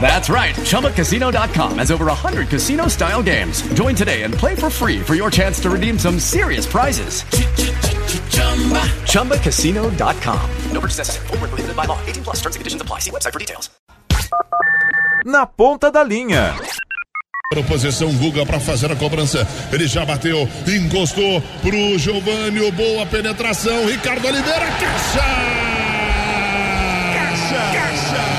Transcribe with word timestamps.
That's 0.00 0.28
right. 0.28 0.54
ChumbaCasino.com 0.54 1.78
has 1.78 1.90
over 1.90 2.06
100 2.06 2.48
casino 2.48 2.86
style 2.88 3.22
games. 3.22 3.62
Join 3.74 3.96
today 3.96 4.22
and 4.22 4.32
play 4.32 4.54
for 4.54 4.70
free 4.70 5.00
for 5.00 5.16
your 5.16 5.30
chance 5.30 5.58
to 5.62 5.70
redeem 5.70 5.98
some 5.98 6.20
serious 6.20 6.66
prizes. 6.66 7.24
ChumbaCasino.com. 9.10 10.50
No 10.72 10.80
purchase 10.80 10.98
necessary. 10.98 11.26
Void 11.26 11.40
were 11.40 11.48
prohibited 11.48 11.76
by 11.76 11.86
law. 11.86 11.98
18 12.06 12.22
plus. 12.22 12.36
Terms 12.36 12.54
and 12.54 12.60
conditions 12.60 12.82
apply. 12.82 13.00
See 13.00 13.10
website 13.10 13.32
for 13.32 13.40
details. 13.40 13.70
Na 15.24 15.44
ponta 15.44 15.90
da 15.90 16.04
linha. 16.04 16.54
Proposição 17.50 18.12
Guga 18.14 18.44
para 18.46 18.60
fazer 18.60 18.90
a 18.92 18.96
cobrança. 18.96 19.46
Ele 19.72 19.86
já 19.86 20.04
bateu, 20.04 20.48
encostou 20.66 21.40
pro 21.62 21.98
Giovanni. 21.98 22.70
Boa 22.72 23.06
penetração. 23.06 23.86
Ricardo 23.86 24.26
Oliveira! 24.26 24.66
Caixa! 24.78 25.24
Caixa! 27.14 27.72
Caixa! 27.72 28.35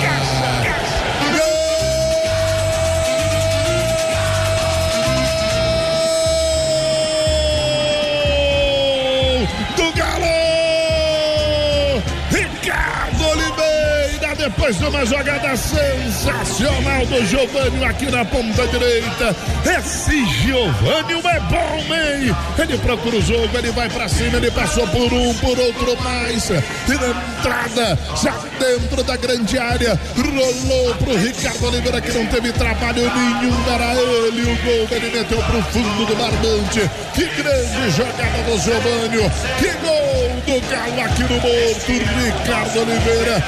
Depois 14.48 14.78
de 14.78 14.86
uma 14.86 15.06
jogada 15.06 15.58
sensacional 15.58 17.06
do 17.08 17.26
Giovanni 17.26 17.84
aqui 17.84 18.10
na 18.10 18.24
ponta 18.24 18.66
direita. 18.68 19.36
Esse 19.78 20.26
Giovanni 20.26 21.14
é 21.14 21.40
bom, 21.42 21.94
hein? 21.94 22.36
Ele 22.58 22.78
procura 22.78 23.18
o 23.18 23.22
jogo, 23.22 23.50
ele 23.58 23.72
vai 23.72 23.90
pra 23.90 24.08
cima, 24.08 24.38
ele 24.38 24.50
passou 24.52 24.88
por 24.88 25.12
um, 25.12 25.34
por 25.34 25.60
outro 25.60 25.98
mais. 26.02 26.50
E 26.50 26.94
na 26.94 27.08
entrada, 27.10 28.00
já 28.24 28.32
dentro 28.58 29.04
da 29.04 29.18
grande 29.18 29.60
área, 29.60 30.00
rolou 30.16 30.96
pro 30.96 31.18
Ricardo 31.18 31.68
Oliveira 31.68 32.00
que 32.00 32.12
não 32.14 32.26
teve 32.28 32.54
trabalho 32.54 33.04
nenhum, 33.04 33.74
era 33.74 33.94
ele 33.96 34.44
o 34.44 34.56
gol. 34.64 34.88
Ele 34.92 35.18
meteu 35.18 35.44
pro 35.44 35.62
fundo 35.64 36.06
do 36.06 36.16
barbante. 36.16 36.90
Que 37.14 37.26
grande 37.26 37.92
jogada 37.92 38.44
do 38.46 38.58
Giovanni. 38.60 39.30
Que 39.60 39.72
gol 39.86 40.18
do 40.46 40.70
Galo 40.70 41.02
aqui 41.02 41.24
no 41.24 41.42
Morto, 41.42 41.92
Ricardo 41.92 42.80
Oliveira. 42.80 43.44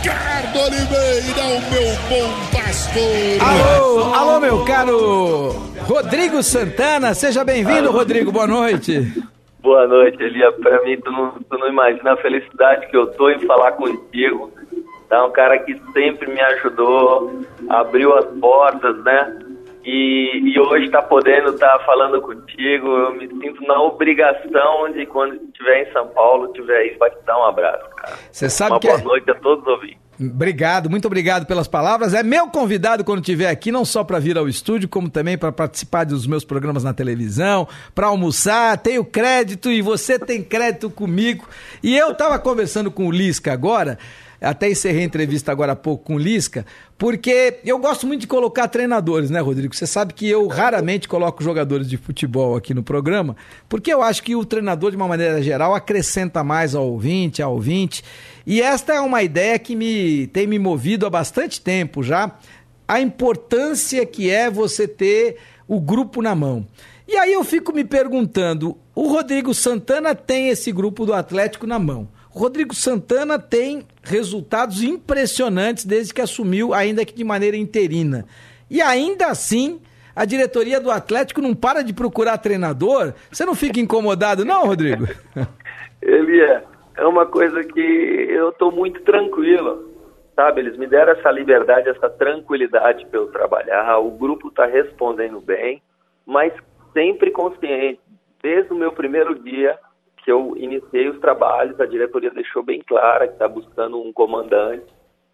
Ricardo 0.00 0.60
Oliveira, 0.60 1.42
o 1.42 1.60
meu 1.72 1.90
bom 2.08 2.30
pastor. 2.52 3.02
Alô, 3.42 4.14
alô, 4.14 4.40
meu 4.40 4.64
caro 4.64 5.48
Rodrigo 5.88 6.40
Santana, 6.40 7.14
seja 7.14 7.44
bem-vindo, 7.44 7.90
Rodrigo, 7.90 8.30
boa 8.30 8.46
noite. 8.46 9.12
Boa 9.60 9.88
noite, 9.88 10.22
Elia. 10.22 10.52
Pra 10.52 10.80
mim, 10.84 11.00
tu 11.00 11.10
não, 11.10 11.32
tu 11.32 11.58
não 11.58 11.68
imagina 11.68 12.12
a 12.12 12.16
felicidade 12.18 12.86
que 12.86 12.96
eu 12.96 13.08
tô 13.08 13.28
em 13.28 13.40
falar 13.40 13.72
contigo. 13.72 14.52
Tá 15.08 15.26
um 15.26 15.32
cara 15.32 15.58
que 15.58 15.76
sempre 15.92 16.30
me 16.30 16.40
ajudou, 16.40 17.42
abriu 17.68 18.16
as 18.16 18.26
portas, 18.38 18.96
né? 19.02 19.36
E, 19.84 20.52
e 20.54 20.60
hoje 20.60 20.90
tá 20.90 21.02
podendo 21.02 21.50
estar 21.50 21.76
falando 21.80 22.20
contigo. 22.20 22.86
Eu 22.86 23.14
me 23.14 23.26
sinto 23.26 23.66
na 23.66 23.82
obrigação 23.82 24.92
de 24.92 25.06
quando 25.06 25.34
estiver 25.34 25.88
em 25.88 25.92
São 25.92 26.06
Paulo, 26.08 26.52
tiver 26.52 26.76
aí, 26.76 26.96
vai 26.98 27.10
te 27.10 27.18
dar 27.26 27.36
um 27.36 27.46
abraço. 27.46 27.97
Você 28.30 28.48
sabe 28.50 28.72
Uma 28.72 28.80
que 28.80 28.86
boa 28.88 29.00
é... 29.00 29.02
noite 29.04 29.30
a 29.30 29.34
todos 29.34 29.62
os 29.62 29.72
ouvintes. 29.72 30.08
Obrigado, 30.20 30.90
muito 30.90 31.06
obrigado 31.06 31.46
pelas 31.46 31.68
palavras. 31.68 32.12
É 32.12 32.24
meu 32.24 32.48
convidado 32.48 33.04
quando 33.04 33.20
estiver 33.20 33.48
aqui, 33.48 33.70
não 33.70 33.84
só 33.84 34.02
para 34.02 34.18
vir 34.18 34.36
ao 34.36 34.48
estúdio, 34.48 34.88
como 34.88 35.08
também 35.08 35.38
para 35.38 35.52
participar 35.52 36.04
dos 36.04 36.26
meus 36.26 36.44
programas 36.44 36.82
na 36.82 36.92
televisão, 36.92 37.68
para 37.94 38.08
almoçar. 38.08 38.76
Tenho 38.78 39.04
crédito 39.04 39.70
e 39.70 39.80
você 39.80 40.18
tem 40.18 40.42
crédito 40.42 40.90
comigo. 40.90 41.46
E 41.84 41.96
eu 41.96 42.10
estava 42.10 42.36
conversando 42.36 42.90
com 42.90 43.06
o 43.06 43.12
Lisca 43.12 43.52
agora, 43.52 43.96
até 44.40 44.70
encerrei 44.70 45.02
a 45.02 45.04
entrevista 45.04 45.50
agora 45.50 45.72
há 45.72 45.76
pouco 45.76 46.04
com 46.04 46.14
o 46.14 46.18
Lisca, 46.18 46.64
porque 46.96 47.58
eu 47.64 47.78
gosto 47.78 48.06
muito 48.06 48.20
de 48.22 48.26
colocar 48.26 48.68
treinadores, 48.68 49.30
né, 49.30 49.40
Rodrigo? 49.40 49.74
Você 49.74 49.86
sabe 49.86 50.14
que 50.14 50.28
eu 50.28 50.46
raramente 50.46 51.08
coloco 51.08 51.42
jogadores 51.42 51.88
de 51.88 51.96
futebol 51.96 52.56
aqui 52.56 52.72
no 52.72 52.82
programa, 52.82 53.36
porque 53.68 53.92
eu 53.92 54.02
acho 54.02 54.22
que 54.22 54.36
o 54.36 54.44
treinador, 54.44 54.90
de 54.90 54.96
uma 54.96 55.08
maneira 55.08 55.42
geral, 55.42 55.74
acrescenta 55.74 56.44
mais 56.44 56.74
ao 56.74 56.86
ouvinte, 56.86 57.42
ao 57.42 57.54
ouvinte. 57.54 58.04
E 58.46 58.62
esta 58.62 58.94
é 58.94 59.00
uma 59.00 59.22
ideia 59.22 59.58
que 59.58 59.74
me 59.74 60.26
tem 60.28 60.46
me 60.46 60.58
movido 60.58 61.06
há 61.06 61.10
bastante 61.10 61.60
tempo 61.60 62.02
já, 62.02 62.36
a 62.86 63.00
importância 63.00 64.06
que 64.06 64.30
é 64.30 64.50
você 64.50 64.88
ter 64.88 65.36
o 65.66 65.80
grupo 65.80 66.22
na 66.22 66.34
mão. 66.34 66.66
E 67.06 67.16
aí 67.16 67.32
eu 67.32 67.42
fico 67.42 67.72
me 67.72 67.84
perguntando, 67.84 68.76
o 68.94 69.08
Rodrigo 69.08 69.54
Santana 69.54 70.14
tem 70.14 70.48
esse 70.48 70.70
grupo 70.70 71.06
do 71.06 71.14
Atlético 71.14 71.66
na 71.66 71.78
mão. 71.78 72.08
Rodrigo 72.38 72.72
Santana 72.72 73.36
tem 73.36 73.84
resultados 74.00 74.82
impressionantes 74.84 75.84
desde 75.84 76.14
que 76.14 76.20
assumiu, 76.20 76.72
ainda 76.72 77.04
que 77.04 77.12
de 77.12 77.24
maneira 77.24 77.56
interina. 77.56 78.24
E 78.70 78.80
ainda 78.80 79.26
assim, 79.26 79.80
a 80.14 80.24
diretoria 80.24 80.80
do 80.80 80.88
Atlético 80.88 81.40
não 81.40 81.52
para 81.52 81.82
de 81.82 81.92
procurar 81.92 82.38
treinador. 82.38 83.12
Você 83.30 83.44
não 83.44 83.56
fica 83.56 83.80
incomodado, 83.80 84.44
não, 84.44 84.66
Rodrigo? 84.66 85.04
Ele 86.00 86.40
é, 86.40 86.62
é 86.96 87.06
uma 87.06 87.26
coisa 87.26 87.64
que 87.64 87.80
eu 87.80 88.50
estou 88.50 88.70
muito 88.70 89.00
tranquilo, 89.02 89.90
sabe? 90.36 90.60
Eles 90.60 90.78
me 90.78 90.86
deram 90.86 91.14
essa 91.14 91.32
liberdade, 91.32 91.88
essa 91.88 92.08
tranquilidade 92.08 93.04
para 93.06 93.18
eu 93.18 93.26
trabalhar. 93.32 93.98
O 93.98 94.12
grupo 94.12 94.46
está 94.46 94.64
respondendo 94.64 95.40
bem, 95.40 95.82
mas 96.24 96.52
sempre 96.92 97.32
consciente. 97.32 98.00
Desde 98.40 98.72
o 98.72 98.76
meu 98.76 98.92
primeiro 98.92 99.36
dia 99.42 99.76
que 100.28 100.32
eu 100.32 100.52
iniciei 100.58 101.08
os 101.08 101.18
trabalhos, 101.20 101.80
a 101.80 101.86
diretoria 101.86 102.30
deixou 102.30 102.62
bem 102.62 102.82
clara 102.86 103.26
que 103.26 103.32
está 103.32 103.48
buscando 103.48 103.98
um 103.98 104.12
comandante, 104.12 104.84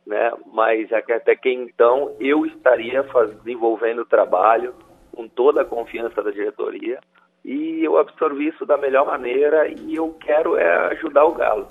né? 0.06 0.32
Mas 0.53 0.88
é 0.93 0.99
até 0.99 1.34
que 1.34 1.50
então 1.50 2.15
eu 2.21 2.47
estaria 2.47 3.03
faz, 3.03 3.34
desenvolvendo 3.38 4.03
o 4.03 4.06
trabalho 4.06 4.72
com 5.12 5.27
toda 5.27 5.62
a 5.62 5.65
confiança 5.65 6.22
da 6.22 6.31
diretoria 6.31 7.00
e 7.44 7.83
eu 7.83 7.99
absorvi 7.99 8.47
isso 8.47 8.65
da 8.65 8.77
melhor 8.77 9.04
maneira 9.04 9.66
e 9.66 9.97
eu 9.97 10.15
quero 10.21 10.56
é 10.56 10.93
ajudar 10.93 11.25
o 11.25 11.34
Galo, 11.34 11.66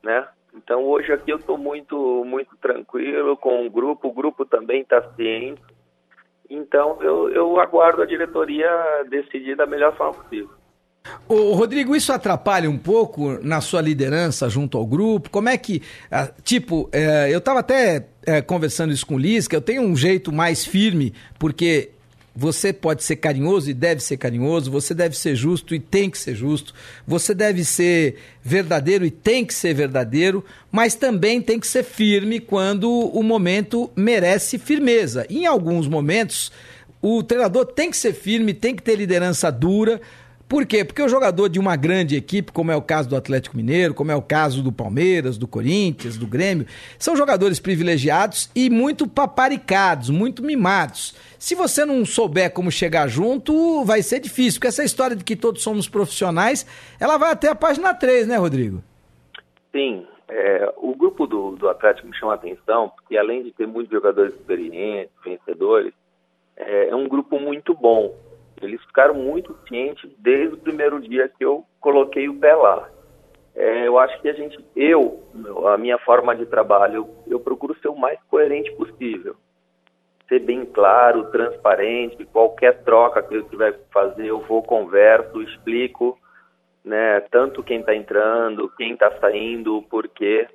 né? 0.00 0.28
Então 0.54 0.84
hoje 0.84 1.12
aqui 1.12 1.32
eu 1.32 1.38
estou 1.38 1.58
muito 1.58 2.24
muito 2.24 2.56
tranquilo 2.58 3.36
com 3.36 3.66
o 3.66 3.70
grupo, 3.70 4.06
o 4.06 4.14
grupo 4.14 4.44
também 4.44 4.82
está 4.82 5.02
ciente. 5.16 5.60
Então 6.48 7.02
eu, 7.02 7.28
eu 7.30 7.58
aguardo 7.58 8.02
a 8.02 8.06
diretoria 8.06 8.70
decidir 9.08 9.56
da 9.56 9.66
melhor 9.66 9.96
forma 9.96 10.14
possível. 10.22 10.57
Ô, 11.28 11.52
Rodrigo, 11.54 11.94
isso 11.94 12.12
atrapalha 12.12 12.70
um 12.70 12.78
pouco 12.78 13.38
na 13.42 13.60
sua 13.60 13.80
liderança 13.80 14.48
junto 14.48 14.78
ao 14.78 14.86
grupo? 14.86 15.30
Como 15.30 15.48
é 15.48 15.58
que, 15.58 15.82
ah, 16.10 16.30
tipo, 16.42 16.88
é, 16.92 17.28
eu 17.30 17.38
estava 17.38 17.60
até 17.60 18.06
é, 18.24 18.40
conversando 18.40 18.92
isso 18.92 19.06
com 19.06 19.14
o 19.14 19.18
Liz, 19.18 19.46
que 19.46 19.56
eu 19.56 19.60
tenho 19.60 19.82
um 19.82 19.96
jeito 19.96 20.32
mais 20.32 20.64
firme, 20.64 21.12
porque 21.38 21.90
você 22.40 22.72
pode 22.72 23.02
ser 23.02 23.16
carinhoso 23.16 23.68
e 23.68 23.74
deve 23.74 24.00
ser 24.00 24.16
carinhoso, 24.16 24.70
você 24.70 24.94
deve 24.94 25.18
ser 25.18 25.34
justo 25.34 25.74
e 25.74 25.80
tem 25.80 26.08
que 26.08 26.16
ser 26.16 26.36
justo, 26.36 26.72
você 27.04 27.34
deve 27.34 27.64
ser 27.64 28.16
verdadeiro 28.42 29.04
e 29.04 29.10
tem 29.10 29.44
que 29.44 29.52
ser 29.52 29.74
verdadeiro, 29.74 30.44
mas 30.70 30.94
também 30.94 31.42
tem 31.42 31.58
que 31.58 31.66
ser 31.66 31.82
firme 31.82 32.38
quando 32.38 32.88
o 32.88 33.22
momento 33.24 33.90
merece 33.96 34.56
firmeza. 34.56 35.26
Em 35.28 35.46
alguns 35.46 35.88
momentos, 35.88 36.52
o 37.02 37.24
treinador 37.24 37.66
tem 37.66 37.90
que 37.90 37.96
ser 37.96 38.12
firme, 38.12 38.54
tem 38.54 38.76
que 38.76 38.82
ter 38.82 38.94
liderança 38.94 39.50
dura. 39.50 40.00
Por 40.48 40.64
quê? 40.64 40.82
Porque 40.82 41.02
o 41.02 41.08
jogador 41.08 41.48
de 41.48 41.58
uma 41.58 41.76
grande 41.76 42.16
equipe, 42.16 42.50
como 42.50 42.72
é 42.72 42.76
o 42.76 42.80
caso 42.80 43.06
do 43.06 43.16
Atlético 43.16 43.54
Mineiro, 43.54 43.92
como 43.92 44.10
é 44.10 44.16
o 44.16 44.22
caso 44.22 44.62
do 44.62 44.72
Palmeiras, 44.72 45.36
do 45.36 45.46
Corinthians, 45.46 46.16
do 46.16 46.26
Grêmio, 46.26 46.66
são 46.98 47.14
jogadores 47.14 47.60
privilegiados 47.60 48.50
e 48.56 48.70
muito 48.70 49.06
paparicados, 49.06 50.08
muito 50.08 50.42
mimados. 50.42 51.14
Se 51.38 51.54
você 51.54 51.84
não 51.84 52.02
souber 52.06 52.50
como 52.50 52.70
chegar 52.70 53.08
junto, 53.08 53.84
vai 53.84 54.02
ser 54.02 54.20
difícil, 54.20 54.58
porque 54.58 54.68
essa 54.68 54.82
história 54.82 55.14
de 55.14 55.22
que 55.22 55.36
todos 55.36 55.62
somos 55.62 55.86
profissionais, 55.86 56.66
ela 56.98 57.18
vai 57.18 57.32
até 57.32 57.48
a 57.48 57.54
página 57.54 57.92
3, 57.92 58.26
né, 58.26 58.36
Rodrigo? 58.36 58.82
Sim, 59.70 60.06
É, 60.30 60.74
o 60.76 60.94
grupo 60.94 61.26
do, 61.26 61.56
do 61.56 61.68
Atlético 61.70 62.06
me 62.06 62.14
chama 62.14 62.32
a 62.32 62.34
atenção, 62.34 62.90
porque 62.90 63.16
além 63.16 63.42
de 63.42 63.50
ter 63.50 63.66
muitos 63.66 63.90
jogadores 63.90 64.34
experientes, 64.34 65.10
vencedores, 65.24 65.94
é, 66.54 66.88
é 66.88 66.94
um 66.94 67.08
grupo 67.08 67.40
muito 67.40 67.74
bom. 67.74 68.14
Eles 68.62 68.82
ficaram 68.84 69.14
muito 69.14 69.56
cientes 69.68 70.10
desde 70.18 70.54
o 70.54 70.58
primeiro 70.58 71.00
dia 71.00 71.28
que 71.28 71.44
eu 71.44 71.64
coloquei 71.80 72.28
o 72.28 72.38
pé 72.38 72.54
lá. 72.54 72.88
É, 73.54 73.86
eu 73.86 73.98
acho 73.98 74.20
que 74.20 74.28
a 74.28 74.32
gente, 74.32 74.58
eu, 74.76 75.20
a 75.66 75.76
minha 75.76 75.98
forma 75.98 76.34
de 76.34 76.46
trabalho, 76.46 76.94
eu, 76.94 77.34
eu 77.34 77.40
procuro 77.40 77.76
ser 77.80 77.88
o 77.88 77.96
mais 77.96 78.18
coerente 78.28 78.70
possível. 78.72 79.34
Ser 80.28 80.40
bem 80.40 80.64
claro, 80.64 81.30
transparente, 81.30 82.24
qualquer 82.26 82.82
troca 82.84 83.22
que 83.22 83.34
eu 83.34 83.42
tiver 83.48 83.72
que 83.72 83.92
fazer, 83.92 84.26
eu 84.26 84.40
vou, 84.40 84.62
converso, 84.62 85.42
explico, 85.42 86.18
né, 86.84 87.20
tanto 87.30 87.62
quem 87.62 87.80
está 87.80 87.94
entrando, 87.94 88.72
quem 88.76 88.92
está 88.92 89.10
saindo, 89.18 89.78
o 89.78 89.82
porquê. 89.82 90.46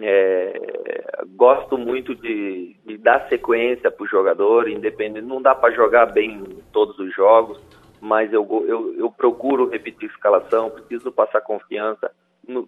É, 0.00 1.22
gosto 1.36 1.76
muito 1.76 2.14
de, 2.14 2.76
de 2.84 2.96
dar 2.96 3.28
sequência 3.28 3.90
para 3.90 4.04
o 4.04 4.08
jogador, 4.08 4.68
independente. 4.68 5.26
Não 5.26 5.42
dá 5.42 5.54
para 5.54 5.74
jogar 5.74 6.06
bem 6.06 6.42
todos 6.72 6.98
os 6.98 7.14
jogos, 7.14 7.60
mas 8.00 8.32
eu, 8.32 8.46
eu, 8.66 8.94
eu 8.98 9.10
procuro 9.10 9.68
repetir 9.68 10.08
escalação, 10.08 10.70
preciso 10.70 11.12
passar 11.12 11.40
confiança, 11.40 12.10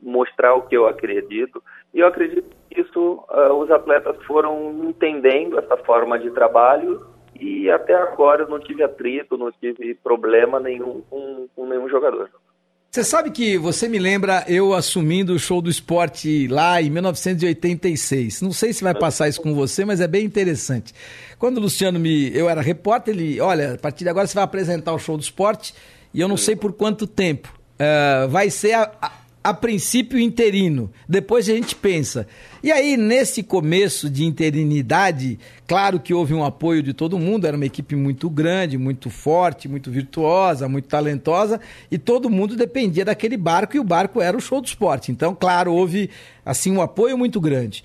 mostrar 0.02 0.54
o 0.54 0.62
que 0.62 0.76
eu 0.76 0.86
acredito. 0.86 1.62
E 1.92 2.00
eu 2.00 2.06
acredito 2.06 2.44
que 2.70 2.80
isso 2.80 3.24
uh, 3.28 3.52
os 3.54 3.70
atletas 3.70 4.16
foram 4.24 4.84
entendendo 4.84 5.58
essa 5.58 5.76
forma 5.78 6.18
de 6.18 6.30
trabalho 6.30 7.06
e 7.40 7.70
até 7.70 7.94
agora 7.94 8.42
eu 8.42 8.48
não 8.48 8.60
tive 8.60 8.82
atrito, 8.82 9.36
não 9.36 9.50
tive 9.50 9.94
problema 9.96 10.60
nenhum 10.60 11.02
com, 11.10 11.48
com 11.54 11.66
nenhum 11.66 11.88
jogador. 11.88 12.30
Você 12.94 13.02
sabe 13.02 13.32
que 13.32 13.58
você 13.58 13.88
me 13.88 13.98
lembra 13.98 14.44
eu 14.46 14.72
assumindo 14.72 15.34
o 15.34 15.38
show 15.38 15.60
do 15.60 15.68
esporte 15.68 16.46
lá 16.46 16.80
em 16.80 16.88
1986. 16.90 18.40
Não 18.40 18.52
sei 18.52 18.72
se 18.72 18.84
vai 18.84 18.94
passar 18.94 19.28
isso 19.28 19.40
com 19.40 19.52
você, 19.52 19.84
mas 19.84 20.00
é 20.00 20.06
bem 20.06 20.24
interessante. 20.24 20.94
Quando 21.36 21.56
o 21.56 21.60
Luciano 21.60 21.98
me. 21.98 22.30
Eu 22.32 22.48
era 22.48 22.62
repórter, 22.62 23.12
ele. 23.12 23.40
Olha, 23.40 23.74
a 23.74 23.78
partir 23.78 24.04
de 24.04 24.10
agora 24.10 24.28
você 24.28 24.34
vai 24.36 24.44
apresentar 24.44 24.92
o 24.92 24.98
show 25.00 25.16
do 25.16 25.24
esporte 25.24 25.74
e 26.14 26.20
eu 26.20 26.28
não 26.28 26.36
sei 26.36 26.54
por 26.54 26.72
quanto 26.72 27.04
tempo. 27.04 27.52
Uh, 27.74 28.28
vai 28.28 28.48
ser 28.48 28.74
a, 28.74 28.92
a 29.02 29.10
a 29.44 29.52
princípio 29.52 30.18
interino, 30.18 30.90
depois 31.06 31.46
a 31.50 31.52
gente 31.52 31.76
pensa. 31.76 32.26
E 32.62 32.72
aí, 32.72 32.96
nesse 32.96 33.42
começo 33.42 34.08
de 34.08 34.24
interinidade, 34.24 35.38
claro 35.66 36.00
que 36.00 36.14
houve 36.14 36.32
um 36.32 36.42
apoio 36.42 36.82
de 36.82 36.94
todo 36.94 37.18
mundo, 37.18 37.46
era 37.46 37.54
uma 37.54 37.66
equipe 37.66 37.94
muito 37.94 38.30
grande, 38.30 38.78
muito 38.78 39.10
forte, 39.10 39.68
muito 39.68 39.90
virtuosa, 39.90 40.66
muito 40.66 40.88
talentosa, 40.88 41.60
e 41.90 41.98
todo 41.98 42.30
mundo 42.30 42.56
dependia 42.56 43.04
daquele 43.04 43.36
barco, 43.36 43.76
e 43.76 43.80
o 43.80 43.84
barco 43.84 44.18
era 44.18 44.34
o 44.34 44.40
show 44.40 44.62
do 44.62 44.66
esporte. 44.66 45.12
Então, 45.12 45.36
claro, 45.38 45.74
houve 45.74 46.08
assim 46.42 46.72
um 46.72 46.80
apoio 46.80 47.18
muito 47.18 47.38
grande. 47.38 47.84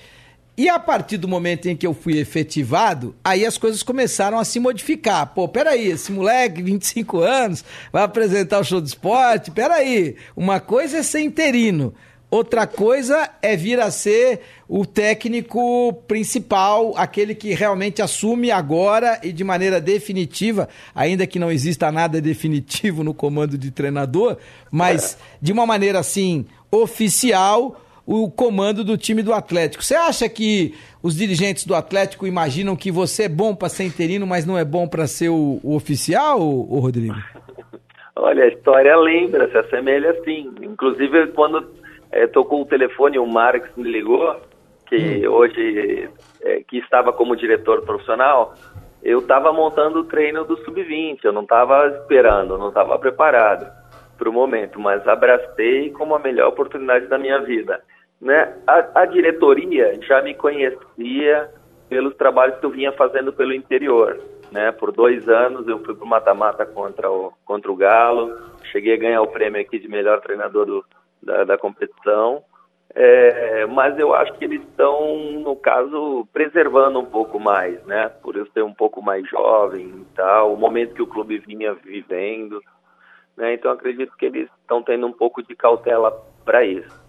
E 0.60 0.68
a 0.68 0.78
partir 0.78 1.16
do 1.16 1.26
momento 1.26 1.70
em 1.70 1.76
que 1.78 1.88
eu 1.88 1.94
fui 1.94 2.18
efetivado, 2.18 3.16
aí 3.24 3.46
as 3.46 3.58
coisas 3.58 3.82
começaram 3.82 4.38
a 4.38 4.44
se 4.44 4.60
modificar. 4.60 5.28
Pô, 5.28 5.48
peraí, 5.48 5.88
esse 5.88 6.12
moleque, 6.12 6.62
25 6.62 7.20
anos, 7.22 7.64
vai 7.94 8.04
apresentar 8.04 8.60
o 8.60 8.64
show 8.66 8.82
de 8.82 8.90
esporte? 8.90 9.52
Peraí, 9.52 10.18
uma 10.36 10.60
coisa 10.60 10.98
é 10.98 11.02
ser 11.02 11.22
interino, 11.22 11.94
outra 12.30 12.68
coisa 12.68 13.30
é 13.42 13.56
vir 13.56 13.80
a 13.80 13.90
ser 13.90 14.42
o 14.68 14.86
técnico 14.86 15.94
principal, 16.10 16.94
aquele 16.98 17.34
que 17.34 17.54
realmente 17.54 18.02
assume 18.02 18.52
agora 18.52 19.18
e 19.24 19.32
de 19.32 19.46
maneira 19.46 19.80
definitiva, 19.80 20.68
ainda 20.94 21.26
que 21.26 21.40
não 21.40 21.50
exista 21.50 21.90
nada 21.90 22.20
definitivo 22.20 23.02
no 23.02 23.14
comando 23.14 23.58
de 23.58 23.72
treinador, 23.72 24.36
mas 24.70 25.18
de 25.42 25.54
uma 25.54 25.66
maneira 25.66 26.00
assim, 26.00 26.46
oficial 26.70 27.82
o 28.12 28.28
comando 28.28 28.84
do 28.84 28.98
time 28.98 29.22
do 29.22 29.32
Atlético. 29.32 29.84
Você 29.84 29.94
acha 29.94 30.28
que 30.28 30.74
os 31.04 31.16
dirigentes 31.16 31.64
do 31.64 31.76
Atlético 31.76 32.26
imaginam 32.26 32.76
que 32.76 32.92
você 32.92 33.26
é 33.26 33.30
bom 33.30 33.54
para 33.54 33.70
ser 33.70 33.84
interino, 33.84 34.26
mas 34.26 34.48
não 34.48 34.58
é 34.58 34.66
bom 34.66 34.88
para 34.88 35.06
ser 35.06 35.30
o, 35.30 35.60
o 35.64 35.76
oficial, 35.76 36.42
o 36.42 36.80
Rodrigo? 36.80 37.14
Olha, 38.18 38.46
a 38.46 38.48
história 38.48 38.98
lembra, 38.98 39.48
se 39.52 39.58
assemelha 39.60 40.10
assim. 40.10 40.52
Inclusive, 40.60 41.28
quando 41.28 41.70
é, 42.12 42.26
tocou 42.26 42.64
o 42.64 42.66
telefone, 42.66 43.20
o 43.20 43.28
Marx 43.28 43.70
me 43.78 43.92
ligou, 43.92 44.42
que 44.88 45.28
hum. 45.28 45.32
hoje 45.32 46.10
é, 46.42 46.64
que 46.68 46.80
estava 46.80 47.14
como 47.14 47.36
diretor 47.36 47.84
profissional, 47.84 48.56
eu 49.04 49.20
estava 49.20 49.54
montando 49.54 50.00
o 50.00 50.06
treino 50.06 50.44
do 50.46 50.58
sub-20, 50.66 51.20
eu 51.24 51.32
não 51.32 51.44
estava 51.44 51.88
esperando, 52.02 52.58
não 52.58 52.70
estava 52.70 52.98
preparado 52.98 53.72
para 54.18 54.30
o 54.30 54.34
momento, 54.34 54.80
mas 54.80 55.08
abracei 55.08 55.92
como 55.92 56.16
a 56.16 56.20
melhor 56.20 56.50
oportunidade 56.50 57.06
da 57.06 57.20
minha 57.20 57.40
vida. 57.42 57.80
Né? 58.22 58.54
A, 58.68 59.02
a 59.02 59.06
diretoria 59.06 60.00
já 60.02 60.22
me 60.22 60.34
conhecia 60.34 61.50
pelos 61.88 62.16
trabalhos 62.16 62.60
que 62.60 62.66
eu 62.66 62.70
vinha 62.70 62.92
fazendo 62.92 63.32
pelo 63.34 63.54
interior. 63.54 64.20
Né? 64.52 64.72
Por 64.72 64.92
dois 64.92 65.28
anos 65.30 65.68
eu 65.68 65.80
fui 65.84 65.96
para 65.96 66.06
o 66.06 66.08
mata-mata 66.08 66.66
contra 66.66 67.10
o, 67.10 67.32
contra 67.46 67.72
o 67.72 67.76
Galo, 67.76 68.38
cheguei 68.72 68.94
a 68.96 69.00
ganhar 69.00 69.22
o 69.22 69.28
prêmio 69.28 69.62
aqui 69.62 69.80
de 69.80 69.88
melhor 69.88 70.20
treinador 70.22 70.66
do, 70.66 70.86
da, 71.22 71.44
da 71.44 71.58
competição. 71.58 72.44
É, 72.96 73.68
mas 73.68 73.98
eu 74.00 74.14
acho 74.16 74.34
que 74.34 74.46
eles 74.46 74.62
estão, 74.62 75.16
no 75.40 75.56
caso, 75.56 76.28
preservando 76.34 77.00
um 77.00 77.06
pouco 77.06 77.40
mais, 77.40 77.84
né? 77.86 78.10
Por 78.10 78.36
eu 78.36 78.48
ser 78.48 78.64
um 78.64 78.74
pouco 78.74 79.00
mais 79.00 79.30
jovem 79.30 79.86
e 79.86 80.06
tal, 80.16 80.54
o 80.54 80.58
momento 80.58 80.96
que 80.96 81.02
o 81.02 81.08
clube 81.08 81.38
vinha 81.38 81.74
vivendo. 81.76 82.60
Né? 83.38 83.54
Então 83.54 83.72
acredito 83.72 84.18
que 84.18 84.26
eles 84.26 84.50
estão 84.62 84.82
tendo 84.82 85.06
um 85.06 85.14
pouco 85.14 85.44
de 85.44 85.56
cautela 85.56 86.12
para 86.44 86.66
isso. 86.66 87.09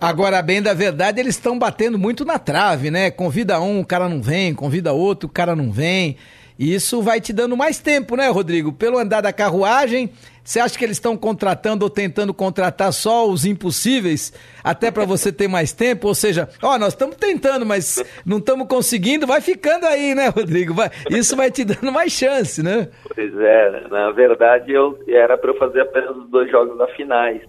Agora, 0.00 0.42
bem 0.42 0.60
da 0.60 0.74
verdade, 0.74 1.20
eles 1.20 1.36
estão 1.36 1.58
batendo 1.58 1.98
muito 1.98 2.24
na 2.24 2.38
trave, 2.38 2.90
né? 2.90 3.10
Convida 3.10 3.60
um, 3.60 3.80
o 3.80 3.86
cara 3.86 4.08
não 4.08 4.20
vem, 4.20 4.54
convida 4.54 4.92
outro, 4.92 5.28
o 5.28 5.32
cara 5.32 5.54
não 5.54 5.70
vem. 5.70 6.16
Isso 6.58 7.02
vai 7.02 7.20
te 7.20 7.32
dando 7.32 7.56
mais 7.56 7.78
tempo, 7.78 8.14
né, 8.16 8.28
Rodrigo? 8.28 8.72
Pelo 8.72 8.98
andar 8.98 9.20
da 9.20 9.32
carruagem, 9.32 10.10
você 10.44 10.60
acha 10.60 10.76
que 10.76 10.84
eles 10.84 10.96
estão 10.96 11.16
contratando 11.16 11.84
ou 11.84 11.90
tentando 11.90 12.34
contratar 12.34 12.92
só 12.92 13.28
os 13.28 13.44
impossíveis, 13.44 14.32
até 14.62 14.90
para 14.90 15.04
você 15.04 15.32
ter 15.32 15.48
mais 15.48 15.72
tempo? 15.72 16.08
Ou 16.08 16.14
seja, 16.14 16.48
ó, 16.62 16.78
nós 16.78 16.92
estamos 16.92 17.16
tentando, 17.16 17.64
mas 17.64 18.04
não 18.24 18.38
estamos 18.38 18.68
conseguindo, 18.68 19.26
vai 19.26 19.40
ficando 19.40 19.86
aí, 19.86 20.14
né, 20.14 20.28
Rodrigo? 20.28 20.74
Vai, 20.74 20.90
isso 21.10 21.36
vai 21.36 21.50
te 21.50 21.64
dando 21.64 21.90
mais 21.90 22.12
chance, 22.12 22.62
né? 22.62 22.88
Pois 23.14 23.34
é, 23.38 23.88
na 23.88 24.10
verdade 24.10 24.72
eu 24.72 24.98
era 25.08 25.38
para 25.38 25.50
eu 25.50 25.58
fazer 25.58 25.80
apenas 25.80 26.16
os 26.16 26.28
dois 26.30 26.50
jogos 26.50 26.76
da 26.78 26.86
finais 26.88 27.42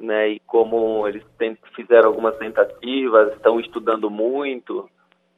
né? 0.00 0.28
E 0.28 0.40
como 0.40 1.06
eles 1.06 1.22
fizeram 1.74 2.08
algumas 2.08 2.36
tentativas, 2.36 3.32
estão 3.32 3.58
estudando 3.60 4.10
muito, 4.10 4.88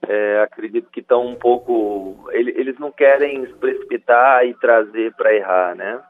é, 0.07 0.41
acredito 0.43 0.91
que 0.91 1.01
estão 1.01 1.27
um 1.27 1.35
pouco. 1.35 2.29
Ele, 2.33 2.53
eles 2.57 2.79
não 2.79 2.91
querem 2.91 3.47
se 3.47 3.53
precipitar 3.55 4.47
e 4.47 4.55
trazer 4.55 5.15
para 5.15 5.35
errar, 5.35 5.75
né? 5.75 6.01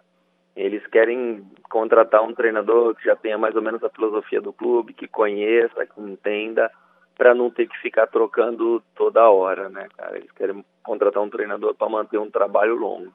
Eles 0.57 0.87
querem 0.89 1.45
contratar 1.71 2.23
um 2.23 2.35
treinador 2.35 2.95
que 2.95 3.05
já 3.05 3.17
tenha 3.17 3.39
mais 3.39 3.55
ou 3.55 3.63
menos 3.63 3.83
a 3.83 3.91
filosofia 3.91 4.41
do 4.41 4.53
clube, 4.53 4.93
que 4.93 5.07
conheça, 5.07 5.87
que 5.87 6.01
entenda, 6.01 6.71
para 7.17 7.35
não 7.35 7.51
ter 7.51 7.69
que 7.69 7.79
ficar 7.79 8.07
trocando 8.07 8.83
toda 8.95 9.29
hora, 9.29 9.69
né, 9.69 9.87
cara? 9.97 10.17
Eles 10.17 10.31
querem 10.33 10.65
contratar 10.83 11.23
um 11.23 11.31
treinador 11.31 11.75
para 11.75 11.89
manter 11.89 12.19
um 12.19 12.31
trabalho 12.31 12.75
longo. 12.75 13.13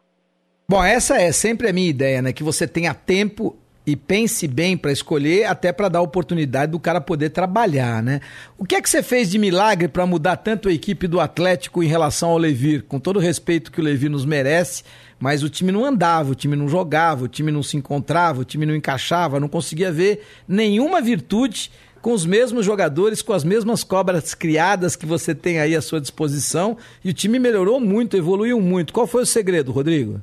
Bom, 0.67 0.83
essa 0.83 1.17
é 1.17 1.31
sempre 1.31 1.69
a 1.69 1.73
minha 1.73 1.89
ideia, 1.89 2.21
né? 2.21 2.33
Que 2.33 2.43
você 2.43 2.67
tenha 2.67 2.93
tempo 2.93 3.55
e 3.85 3.95
pense 3.95 4.47
bem 4.47 4.75
para 4.75 4.91
escolher, 4.91 5.45
até 5.45 5.71
para 5.71 5.89
dar 5.89 6.01
oportunidade 6.01 6.71
do 6.71 6.79
cara 6.79 6.99
poder 6.99 7.29
trabalhar, 7.29 8.01
né? 8.01 8.19
O 8.57 8.65
que 8.65 8.75
é 8.75 8.81
que 8.81 8.89
você 8.89 9.03
fez 9.03 9.29
de 9.29 9.37
milagre 9.37 9.87
para 9.87 10.05
mudar 10.05 10.37
tanto 10.37 10.67
a 10.67 10.73
equipe 10.73 11.07
do 11.07 11.19
Atlético 11.19 11.83
em 11.83 11.87
relação 11.87 12.29
ao 12.29 12.37
Levir? 12.37 12.83
Com 12.83 12.99
todo 12.99 13.17
o 13.17 13.21
respeito 13.21 13.71
que 13.71 13.79
o 13.79 13.83
Levir 13.83 14.09
nos 14.09 14.25
merece, 14.25 14.83
mas 15.19 15.43
o 15.43 15.49
time 15.49 15.71
não 15.71 15.85
andava, 15.85 16.31
o 16.31 16.35
time 16.35 16.55
não 16.55 16.67
jogava, 16.67 17.25
o 17.25 17.27
time 17.27 17.51
não 17.51 17.61
se 17.61 17.77
encontrava, 17.77 18.41
o 18.41 18.45
time 18.45 18.65
não 18.65 18.75
encaixava, 18.75 19.39
não 19.39 19.47
conseguia 19.47 19.91
ver 19.91 20.23
nenhuma 20.47 21.01
virtude 21.01 21.71
com 22.01 22.11
os 22.11 22.25
mesmos 22.25 22.65
jogadores, 22.65 23.21
com 23.21 23.33
as 23.33 23.43
mesmas 23.43 23.83
cobras 23.83 24.35
criadas 24.35 24.95
que 24.95 25.07
você 25.07 25.33
tem 25.33 25.59
aí 25.59 25.75
à 25.75 25.81
sua 25.81 25.99
disposição, 25.99 26.77
e 27.03 27.09
o 27.09 27.13
time 27.13 27.39
melhorou 27.39 27.79
muito, 27.79 28.15
evoluiu 28.15 28.61
muito. 28.61 28.93
Qual 28.93 29.07
foi 29.07 29.23
o 29.23 29.25
segredo, 29.25 29.71
Rodrigo? 29.71 30.21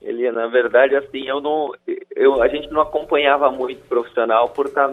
Ele, 0.00 0.30
na 0.30 0.46
verdade, 0.46 0.94
assim, 0.94 1.26
eu 1.26 1.40
não, 1.40 1.72
eu, 2.14 2.40
a 2.40 2.48
gente 2.48 2.70
não 2.70 2.80
acompanhava 2.80 3.50
muito 3.50 3.86
profissional 3.88 4.48
por 4.50 4.66
estar 4.66 4.90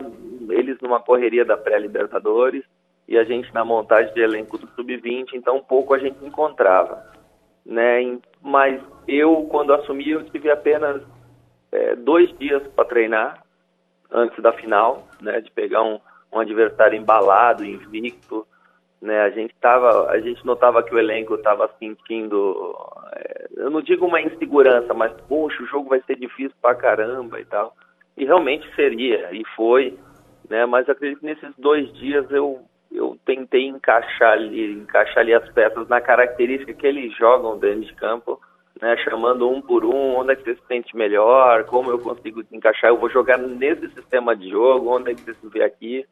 eles 0.50 0.80
numa 0.82 1.00
correria 1.00 1.46
da 1.46 1.58
pré-libertadores 1.58 2.64
e 3.08 3.18
a 3.18 3.24
gente 3.24 3.54
na 3.54 3.64
montagem 3.64 4.14
de 4.14 4.22
elenco 4.22 4.58
do 4.58 4.68
sub-20, 4.76 5.34
então 5.34 5.60
pouco 5.62 5.94
a 5.94 6.00
gente 6.00 6.24
encontrava, 6.26 7.06
né? 7.66 8.18
Mas 8.42 8.82
eu, 9.08 9.48
quando 9.50 9.74
assumi, 9.74 10.10
eu 10.10 10.24
tive 10.26 10.50
apenas 10.50 11.02
é, 11.72 11.96
dois 11.96 12.36
dias 12.38 12.64
para 12.76 12.86
treinar 12.86 13.44
antes 14.12 14.42
da 14.42 14.54
final, 14.54 15.08
né? 15.22 15.40
De 15.42 15.52
pegar 15.52 15.84
um, 15.84 16.00
um 16.34 16.40
adversário 16.40 16.98
embalado, 16.98 17.64
invicto, 17.64 18.46
né? 19.06 19.22
A 19.22 19.30
gente 19.30 19.54
tava, 19.62 20.10
a 20.10 20.20
gente 20.20 20.44
notava 20.46 20.82
que 20.84 20.94
o 20.94 21.00
elenco 21.00 21.36
estava 21.36 21.70
sentindo, 21.80 22.76
é, 23.14 23.48
eu 23.58 23.70
não 23.70 23.82
digo 23.82 24.06
uma 24.06 24.20
insegurança, 24.20 24.94
mas 24.94 25.14
poxa, 25.30 25.62
o 25.62 25.68
jogo 25.68 25.90
vai 25.90 26.02
ser 26.02 26.18
difícil 26.18 26.56
pra 26.62 26.76
caramba 26.76 27.40
e 27.40 27.46
tal. 27.46 27.76
E 28.18 28.26
realmente 28.26 28.68
seria, 28.76 29.30
e 29.32 29.44
foi. 29.56 29.98
né? 30.50 30.66
Mas 30.66 30.90
acredito 30.90 31.20
que 31.20 31.26
nesses 31.26 31.56
dois 31.58 31.92
dias 31.94 32.30
eu 32.32 32.62
eu 32.92 33.18
tentei 33.26 33.68
encaixar 33.68 34.34
ali, 34.34 34.72
encaixar 34.72 35.20
ali 35.20 35.34
as 35.34 35.48
peças 35.52 35.88
na 35.90 36.00
característica 36.00 36.74
que 36.74 36.88
eles 36.88 37.14
jogam 37.18 37.58
dentro 37.58 37.82
de 37.82 37.94
campo, 37.96 38.40
né? 38.82 38.96
Chamando 38.98 39.50
um 39.50 39.62
por 39.62 39.84
um, 39.84 40.16
onde 40.16 40.32
é 40.32 40.36
que 40.36 40.44
você 40.44 40.56
se 40.56 40.66
sente 40.68 40.96
melhor, 40.96 41.66
como 41.66 41.92
eu 41.92 42.00
consigo 42.00 42.42
encaixar, 42.52 42.90
eu 42.90 42.98
vou 42.98 43.10
jogar 43.10 43.38
nesse 43.38 43.90
sistema 43.90 44.36
de 44.36 44.50
jogo, 44.50 44.96
onde 44.96 45.12
é 45.12 45.14
que 45.14 45.22
você 45.22 45.34
se 45.34 45.48
vê 45.50 45.64
aqui, 45.64 46.06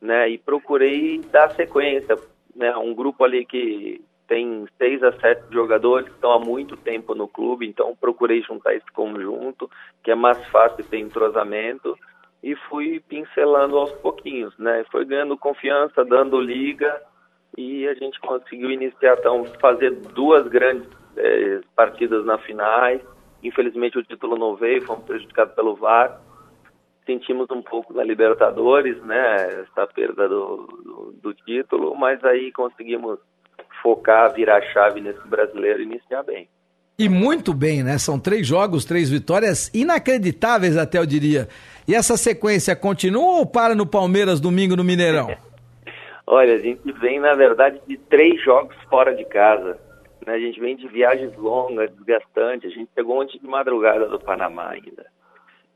né? 0.00 0.28
E 0.28 0.38
procurei 0.38 1.18
dar 1.30 1.50
sequência, 1.52 2.16
né? 2.54 2.76
Um 2.76 2.94
grupo 2.94 3.24
ali 3.24 3.44
que 3.44 4.00
tem 4.26 4.66
seis 4.78 5.02
a 5.02 5.12
sete 5.12 5.42
jogadores 5.50 6.06
que 6.06 6.14
estão 6.14 6.30
há 6.30 6.38
muito 6.38 6.76
tempo 6.76 7.14
no 7.16 7.26
clube, 7.26 7.66
então 7.66 7.96
procurei 8.00 8.42
juntar 8.42 8.74
esse 8.74 8.90
conjunto, 8.92 9.68
que 10.04 10.10
é 10.10 10.14
mais 10.14 10.38
fácil 10.50 10.84
ter 10.84 10.98
entrosamento, 10.98 11.98
e 12.42 12.54
fui 12.54 13.00
pincelando 13.00 13.76
aos 13.76 13.90
pouquinhos, 13.94 14.56
né? 14.56 14.84
Foi 14.90 15.04
ganhando 15.04 15.36
confiança, 15.36 16.04
dando 16.04 16.40
liga, 16.40 17.02
e 17.58 17.86
a 17.88 17.94
gente 17.94 18.20
conseguiu 18.20 18.70
iniciar, 18.70 19.16
então, 19.18 19.44
fazer 19.60 19.90
duas 19.90 20.46
grandes 20.46 20.88
eh, 21.16 21.60
partidas 21.74 22.24
na 22.24 22.38
finais. 22.38 23.02
Infelizmente 23.42 23.98
o 23.98 24.04
título 24.04 24.38
não 24.38 24.54
veio, 24.54 24.82
fomos 24.82 25.04
prejudicados 25.04 25.54
pelo 25.54 25.74
VAR. 25.74 26.20
Sentimos 27.06 27.50
um 27.50 27.62
pouco 27.62 27.92
na 27.92 28.04
Libertadores, 28.04 29.00
né? 29.02 29.62
Essa 29.62 29.86
perda 29.86 30.28
do, 30.28 30.66
do, 30.84 31.14
do 31.22 31.34
título, 31.34 31.94
mas 31.96 32.22
aí 32.24 32.52
conseguimos 32.52 33.18
focar, 33.82 34.32
virar 34.32 34.58
a 34.58 34.72
chave 34.72 35.00
nesse 35.00 35.26
brasileiro 35.26 35.80
e 35.80 35.84
iniciar 35.84 36.22
bem. 36.22 36.48
E 36.98 37.08
muito 37.08 37.54
bem, 37.54 37.82
né? 37.82 37.96
São 37.96 38.20
três 38.20 38.46
jogos, 38.46 38.84
três 38.84 39.08
vitórias 39.08 39.70
inacreditáveis, 39.72 40.76
até 40.76 40.98
eu 40.98 41.06
diria. 41.06 41.48
E 41.88 41.94
essa 41.94 42.16
sequência 42.16 42.76
continua 42.76 43.38
ou 43.38 43.46
para 43.46 43.74
no 43.74 43.86
Palmeiras 43.86 44.38
domingo 44.38 44.76
no 44.76 44.84
Mineirão? 44.84 45.34
Olha, 46.26 46.54
a 46.54 46.58
gente 46.58 46.92
vem, 46.92 47.18
na 47.18 47.34
verdade, 47.34 47.80
de 47.88 47.96
três 47.96 48.40
jogos 48.44 48.76
fora 48.90 49.14
de 49.14 49.24
casa. 49.24 49.78
Né? 50.26 50.34
A 50.34 50.38
gente 50.38 50.60
vem 50.60 50.76
de 50.76 50.86
viagens 50.88 51.34
longas, 51.36 51.90
desgastantes. 51.92 52.70
A 52.70 52.74
gente 52.74 52.90
pegou 52.94 53.20
ontem 53.20 53.38
de 53.38 53.48
madrugada 53.48 54.06
do 54.06 54.20
Panamá 54.20 54.68
ainda. 54.68 55.06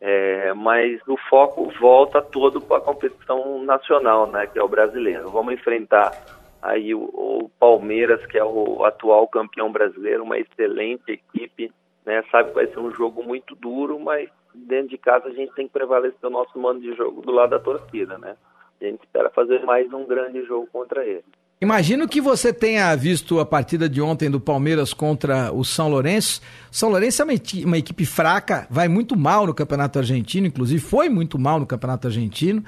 É, 0.00 0.52
mas 0.54 1.00
o 1.08 1.16
foco 1.28 1.72
volta 1.80 2.20
todo 2.20 2.60
para 2.60 2.78
a 2.78 2.80
competição 2.80 3.62
nacional, 3.62 4.26
né? 4.26 4.46
Que 4.46 4.58
é 4.58 4.62
o 4.62 4.68
brasileiro. 4.68 5.30
Vamos 5.30 5.54
enfrentar 5.54 6.12
aí 6.60 6.94
o, 6.94 7.02
o, 7.02 7.50
Palmeiras, 7.58 8.24
que 8.26 8.38
é 8.38 8.44
o 8.44 8.84
atual 8.84 9.28
campeão 9.28 9.70
brasileiro, 9.70 10.24
uma 10.24 10.38
excelente 10.38 11.12
equipe, 11.12 11.72
né? 12.04 12.22
Sabe 12.30 12.50
que 12.50 12.54
vai 12.54 12.66
ser 12.66 12.78
um 12.78 12.90
jogo 12.90 13.22
muito 13.22 13.54
duro, 13.54 13.98
mas 13.98 14.28
dentro 14.54 14.88
de 14.88 14.98
casa 14.98 15.28
a 15.28 15.32
gente 15.32 15.54
tem 15.54 15.66
que 15.66 15.72
prevalecer 15.72 16.24
o 16.24 16.30
nosso 16.30 16.58
mando 16.58 16.80
de 16.80 16.94
jogo 16.94 17.22
do 17.22 17.32
lado 17.32 17.50
da 17.50 17.58
torcida, 17.58 18.18
né? 18.18 18.36
A 18.80 18.84
gente 18.84 19.00
espera 19.00 19.30
fazer 19.30 19.64
mais 19.64 19.92
um 19.92 20.04
grande 20.04 20.42
jogo 20.44 20.68
contra 20.72 21.04
ele. 21.04 21.24
Imagino 21.60 22.06
que 22.08 22.20
você 22.20 22.52
tenha 22.52 22.94
visto 22.94 23.38
a 23.38 23.46
partida 23.46 23.88
de 23.88 24.00
ontem 24.00 24.30
do 24.30 24.40
Palmeiras 24.40 24.92
contra 24.92 25.52
o 25.52 25.64
São 25.64 25.88
Lourenço. 25.88 26.40
São 26.70 26.90
Lourenço 26.90 27.22
é 27.22 27.24
uma, 27.24 27.34
uma 27.64 27.78
equipe 27.78 28.04
fraca, 28.04 28.66
vai 28.68 28.88
muito 28.88 29.16
mal 29.16 29.46
no 29.46 29.54
Campeonato 29.54 29.98
Argentino, 29.98 30.46
inclusive 30.46 30.80
foi 30.80 31.08
muito 31.08 31.38
mal 31.38 31.58
no 31.58 31.66
Campeonato 31.66 32.08
Argentino, 32.08 32.62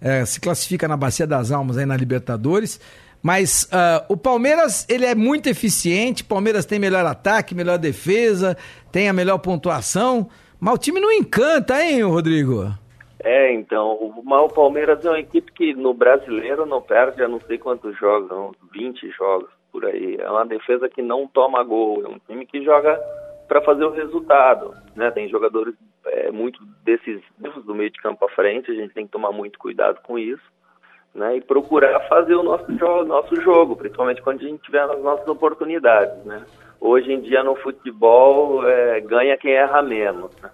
é, 0.00 0.24
se 0.24 0.40
classifica 0.40 0.88
na 0.88 0.96
Bacia 0.96 1.26
das 1.26 1.52
Almas 1.52 1.76
aí 1.78 1.86
na 1.86 1.96
Libertadores. 1.96 2.80
Mas 3.22 3.64
uh, 3.64 4.04
o 4.08 4.16
Palmeiras, 4.16 4.86
ele 4.88 5.04
é 5.04 5.14
muito 5.14 5.46
eficiente, 5.46 6.24
Palmeiras 6.24 6.64
tem 6.64 6.78
melhor 6.78 7.04
ataque, 7.04 7.54
melhor 7.54 7.78
defesa, 7.78 8.56
tem 8.90 9.08
a 9.08 9.12
melhor 9.12 9.38
pontuação, 9.38 10.28
mas 10.58 10.74
o 10.74 10.78
time 10.78 11.00
não 11.00 11.12
encanta, 11.12 11.84
hein, 11.84 12.02
Rodrigo? 12.02 12.74
É, 13.22 13.52
então, 13.52 13.92
o, 13.92 14.22
o 14.24 14.48
Palmeiras 14.48 15.04
é 15.04 15.10
uma 15.10 15.20
equipe 15.20 15.52
que 15.52 15.74
no 15.74 15.92
brasileiro 15.92 16.64
não 16.64 16.80
perde, 16.80 17.22
a 17.22 17.28
não 17.28 17.40
sei 17.40 17.58
quantos 17.58 17.96
jogos, 17.98 18.30
uns 18.30 18.56
20 18.72 19.10
jogos 19.10 19.50
por 19.70 19.84
aí. 19.84 20.16
É 20.18 20.30
uma 20.30 20.46
defesa 20.46 20.88
que 20.88 21.02
não 21.02 21.26
toma 21.26 21.62
gol, 21.62 22.02
é 22.04 22.08
um 22.08 22.18
time 22.26 22.46
que 22.46 22.64
joga 22.64 22.98
para 23.46 23.60
fazer 23.60 23.84
o 23.84 23.90
resultado, 23.90 24.74
né? 24.94 25.10
Tem 25.10 25.28
jogadores 25.28 25.74
é, 26.06 26.30
muito 26.30 26.60
decisivos 26.84 27.64
do 27.66 27.74
meio 27.74 27.90
de 27.90 28.00
campo 28.00 28.24
à 28.24 28.28
frente, 28.28 28.70
a 28.70 28.74
gente 28.74 28.94
tem 28.94 29.06
que 29.06 29.12
tomar 29.12 29.32
muito 29.32 29.58
cuidado 29.58 30.00
com 30.02 30.18
isso 30.18 30.42
né, 31.14 31.36
e 31.36 31.40
procurar 31.40 32.00
fazer 32.08 32.34
o 32.34 32.42
nosso 32.42 32.72
jogo, 32.78 33.04
nosso 33.04 33.36
jogo, 33.40 33.76
principalmente 33.76 34.22
quando 34.22 34.40
a 34.40 34.44
gente 34.44 34.62
tiver 34.62 34.82
as 34.82 35.02
nossas 35.02 35.26
oportunidades, 35.26 36.24
né. 36.24 36.44
Hoje 36.80 37.12
em 37.12 37.20
dia 37.20 37.42
no 37.42 37.56
futebol 37.56 38.66
é, 38.66 39.00
ganha 39.00 39.36
quem 39.36 39.52
erra 39.52 39.82
menos, 39.82 40.34
né? 40.40 40.50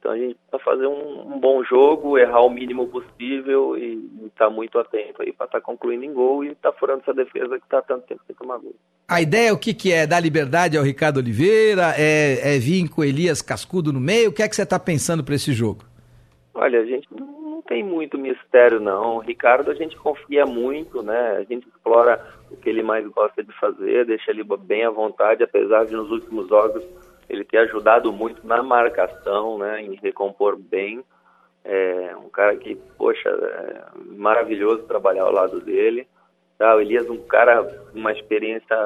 Então 0.00 0.12
a 0.12 0.16
gente 0.16 0.34
precisa 0.34 0.58
fazer 0.64 0.86
um, 0.86 1.34
um, 1.34 1.38
bom 1.38 1.62
jogo, 1.62 2.16
errar 2.16 2.40
o 2.40 2.48
mínimo 2.48 2.88
possível 2.88 3.76
e 3.76 4.02
estar 4.24 4.46
tá 4.46 4.50
muito 4.50 4.78
atento 4.78 5.20
aí 5.20 5.30
para 5.30 5.44
estar 5.44 5.60
tá 5.60 5.60
concluindo 5.60 6.04
em 6.04 6.12
gol 6.12 6.42
e 6.42 6.48
estar 6.48 6.72
tá 6.72 6.78
furando 6.78 7.02
essa 7.02 7.12
defesa 7.12 7.58
que 7.58 7.64
está 7.64 7.82
tanto 7.82 8.06
tempo 8.06 8.22
sem 8.26 8.34
tomar 8.34 8.56
gol. 8.58 8.74
A 9.06 9.20
ideia 9.20 9.52
o 9.52 9.58
que, 9.58 9.74
que 9.74 9.92
é? 9.92 10.06
Dar 10.06 10.18
liberdade 10.18 10.78
ao 10.78 10.82
Ricardo 10.82 11.18
Oliveira? 11.18 11.94
É, 11.98 12.56
é 12.56 12.58
vir 12.58 12.88
com 12.88 13.04
Elias 13.04 13.42
Cascudo 13.42 13.92
no 13.92 14.00
meio? 14.00 14.30
O 14.30 14.32
que 14.32 14.42
é 14.42 14.48
que 14.48 14.56
você 14.56 14.62
está 14.62 14.78
pensando 14.78 15.22
para 15.22 15.34
esse 15.34 15.52
jogo? 15.52 15.84
Olha, 16.54 16.80
a 16.80 16.86
gente 16.86 17.06
tem 17.68 17.84
muito 17.84 18.16
mistério, 18.16 18.80
não. 18.80 19.16
O 19.16 19.20
Ricardo 19.20 19.70
a 19.70 19.74
gente 19.74 19.96
confia 19.96 20.46
muito, 20.46 21.02
né? 21.02 21.36
A 21.36 21.44
gente 21.44 21.68
explora 21.68 22.26
o 22.50 22.56
que 22.56 22.70
ele 22.70 22.82
mais 22.82 23.06
gosta 23.08 23.44
de 23.44 23.52
fazer, 23.60 24.06
deixa 24.06 24.30
ele 24.30 24.44
bem 24.60 24.84
à 24.84 24.90
vontade, 24.90 25.44
apesar 25.44 25.84
de 25.84 25.92
nos 25.92 26.10
últimos 26.10 26.48
jogos 26.48 26.82
ele 27.30 27.44
ter 27.44 27.58
ajudado 27.58 28.12
muito 28.12 28.44
na 28.46 28.62
marcação, 28.62 29.56
né? 29.58 29.82
Em 29.82 29.94
recompor 29.94 30.56
bem. 30.56 31.04
É 31.64 32.16
um 32.16 32.28
cara 32.28 32.56
que, 32.56 32.74
poxa, 32.98 33.28
é 33.28 33.84
maravilhoso 34.16 34.82
trabalhar 34.84 35.24
ao 35.24 35.32
lado 35.32 35.60
dele. 35.60 36.06
Tá, 36.58 36.76
o 36.76 36.80
Elias, 36.80 37.08
um 37.08 37.22
cara 37.26 37.62
com 37.64 37.98
uma 37.98 38.12
experiência 38.12 38.76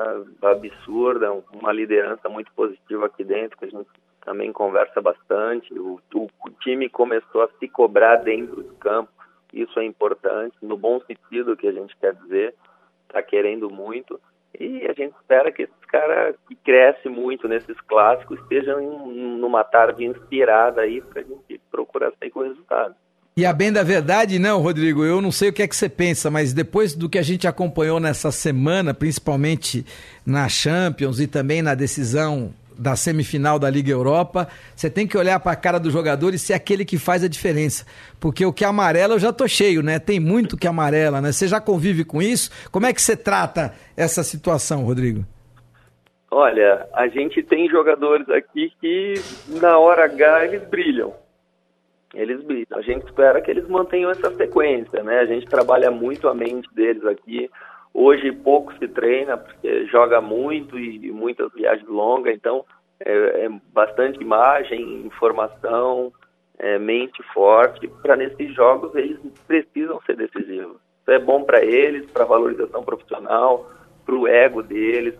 absurda, 0.42 1.32
uma 1.52 1.72
liderança 1.72 2.28
muito 2.28 2.52
positiva 2.52 3.06
aqui 3.06 3.24
dentro, 3.24 3.58
que 3.58 3.64
a 3.64 3.68
gente 3.68 3.88
também 4.24 4.52
conversa 4.52 5.00
bastante. 5.00 5.72
O, 5.76 6.00
o, 6.14 6.28
o, 6.46 6.50
time 6.60 6.88
começou 6.88 7.42
a 7.42 7.48
se 7.58 7.66
cobrar 7.66 8.16
dentro 8.16 8.62
do 8.62 8.74
campo, 8.74 9.10
isso 9.52 9.78
é 9.80 9.84
importante, 9.84 10.56
no 10.62 10.76
bom 10.76 11.00
sentido 11.00 11.56
que 11.56 11.66
a 11.66 11.72
gente 11.72 11.96
quer 11.96 12.14
dizer, 12.14 12.54
está 13.08 13.22
querendo 13.22 13.68
muito. 13.70 14.20
E 14.58 14.86
a 14.86 14.92
gente 14.92 15.14
espera 15.16 15.50
que 15.50 15.68
cara 15.94 16.34
que 16.48 16.56
cresce 16.56 17.08
muito 17.08 17.46
nesses 17.46 17.80
clássicos 17.82 18.40
esteja 18.40 18.72
em, 18.82 19.38
numa 19.38 19.62
tarde 19.62 20.04
inspirada 20.04 20.80
aí 20.80 21.00
para 21.00 21.22
a 21.22 21.24
gente 21.24 21.60
procurar 21.70 22.10
sair 22.18 22.30
com 22.30 22.42
resultado. 22.42 22.96
E 23.36 23.46
a 23.46 23.52
bem 23.52 23.72
da 23.72 23.82
verdade, 23.84 24.38
não, 24.40 24.60
Rodrigo, 24.60 25.04
eu 25.04 25.20
não 25.20 25.30
sei 25.30 25.50
o 25.50 25.52
que 25.52 25.62
é 25.62 25.68
que 25.68 25.76
você 25.76 25.88
pensa, 25.88 26.30
mas 26.30 26.52
depois 26.52 26.94
do 26.94 27.08
que 27.08 27.18
a 27.18 27.22
gente 27.22 27.46
acompanhou 27.46 28.00
nessa 28.00 28.32
semana, 28.32 28.92
principalmente 28.92 29.86
na 30.26 30.48
Champions 30.48 31.20
e 31.20 31.28
também 31.28 31.62
na 31.62 31.76
decisão 31.76 32.52
da 32.76 32.96
semifinal 32.96 33.56
da 33.56 33.70
Liga 33.70 33.92
Europa, 33.92 34.48
você 34.74 34.90
tem 34.90 35.06
que 35.06 35.16
olhar 35.16 35.38
para 35.38 35.52
a 35.52 35.56
cara 35.56 35.78
do 35.78 35.92
jogador 35.92 36.34
e 36.34 36.38
ser 36.38 36.54
aquele 36.54 36.84
que 36.84 36.98
faz 36.98 37.22
a 37.22 37.28
diferença. 37.28 37.86
Porque 38.18 38.44
o 38.44 38.52
que 38.52 38.64
amarela 38.64 39.14
eu 39.14 39.20
já 39.20 39.32
tô 39.32 39.46
cheio, 39.46 39.80
né? 39.80 40.00
Tem 40.00 40.18
muito 40.18 40.56
que 40.56 40.66
amarela, 40.66 41.20
né? 41.20 41.30
Você 41.30 41.46
já 41.46 41.60
convive 41.60 42.04
com 42.04 42.20
isso? 42.20 42.50
Como 42.72 42.86
é 42.86 42.92
que 42.92 43.00
você 43.00 43.16
trata 43.16 43.72
essa 43.96 44.24
situação, 44.24 44.84
Rodrigo? 44.84 45.24
Olha, 46.36 46.88
a 46.92 47.06
gente 47.06 47.44
tem 47.44 47.68
jogadores 47.68 48.28
aqui 48.28 48.72
que 48.80 49.14
na 49.60 49.78
hora 49.78 50.06
H 50.06 50.46
eles 50.46 50.64
brilham. 50.64 51.14
Eles 52.12 52.42
brilham. 52.42 52.76
A 52.76 52.82
gente 52.82 53.04
espera 53.04 53.40
que 53.40 53.52
eles 53.52 53.68
mantenham 53.68 54.10
essa 54.10 54.34
sequência, 54.34 55.00
né? 55.04 55.20
A 55.20 55.26
gente 55.26 55.46
trabalha 55.46 55.92
muito 55.92 56.26
a 56.26 56.34
mente 56.34 56.68
deles 56.74 57.06
aqui. 57.06 57.48
Hoje 57.94 58.32
pouco 58.32 58.74
se 58.78 58.88
treina, 58.88 59.36
porque 59.36 59.86
joga 59.86 60.20
muito 60.20 60.76
e, 60.76 61.12
muitas 61.12 61.52
viagens 61.52 61.88
longas, 61.88 62.34
então 62.34 62.64
é, 62.98 63.44
é 63.44 63.48
bastante 63.72 64.20
imagem, 64.20 65.06
informação, 65.06 66.12
é, 66.58 66.80
mente 66.80 67.22
forte. 67.32 67.86
Para 68.02 68.16
nesses 68.16 68.52
jogos 68.52 68.92
eles 68.96 69.20
precisam 69.46 70.00
ser 70.04 70.16
decisivos. 70.16 70.78
Isso 71.02 71.12
é 71.12 71.18
bom 71.20 71.44
para 71.44 71.64
eles, 71.64 72.10
para 72.10 72.24
a 72.24 72.26
valorização 72.26 72.82
profissional, 72.82 73.70
para 74.04 74.16
o 74.16 74.26
ego 74.26 74.64
deles, 74.64 75.14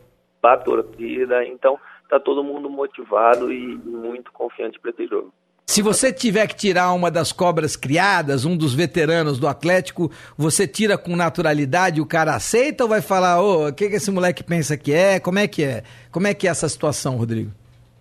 a 0.53 0.57
torcida. 0.57 1.45
Então 1.45 1.79
está 2.03 2.21
todo 2.21 2.45
mundo 2.45 2.69
motivado 2.69 3.53
e 3.53 3.77
muito 3.77 4.31
confiante 4.33 4.79
para 4.79 4.91
esse 4.91 5.07
jogo. 5.07 5.33
Se 5.67 5.81
você 5.81 6.13
tiver 6.13 6.47
que 6.47 6.55
tirar 6.55 6.93
uma 6.93 7.11
das 7.11 7.33
cobras 7.33 7.75
criadas, 7.75 8.45
um 8.45 8.57
dos 8.57 8.75
veteranos 8.75 9.39
do 9.39 9.49
Atlético, 9.49 10.11
você 10.37 10.69
tira 10.69 10.99
com 10.99 11.17
naturalidade, 11.17 12.03
o 12.03 12.07
cara 12.07 12.35
aceita 12.35 12.85
ou 12.85 12.91
vai 12.91 13.01
falar, 13.01 13.43
ô, 13.43 13.65
oh, 13.65 13.69
o 13.69 13.75
que, 13.75 13.89
que 13.89 13.97
esse 13.97 14.11
moleque 14.11 14.45
pensa 14.45 14.77
que 14.77 14.93
é? 14.93 15.19
Como 15.19 15.39
é 15.39 15.49
que 15.49 15.65
é? 15.65 15.83
Como 16.13 16.27
é 16.27 16.35
que 16.35 16.47
é 16.47 16.51
essa 16.51 16.69
situação, 16.69 17.17
Rodrigo? 17.17 17.51